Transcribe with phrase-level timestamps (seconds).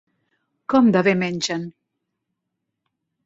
[0.73, 1.67] Com de bé mengen?